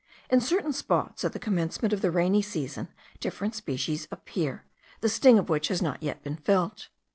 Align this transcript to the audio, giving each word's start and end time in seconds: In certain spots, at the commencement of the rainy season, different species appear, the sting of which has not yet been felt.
In 0.31 0.41
certain 0.41 0.73
spots, 0.73 1.23
at 1.23 1.31
the 1.33 1.37
commencement 1.37 1.93
of 1.93 2.01
the 2.01 2.09
rainy 2.09 2.41
season, 2.41 2.87
different 3.19 3.53
species 3.53 4.07
appear, 4.09 4.63
the 5.01 5.09
sting 5.09 5.37
of 5.37 5.47
which 5.47 5.67
has 5.67 5.79
not 5.79 6.01
yet 6.01 6.23
been 6.23 6.37
felt. 6.37 6.87